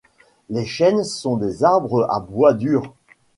[0.49, 2.95] Les chênes sont des arbres à bois dur.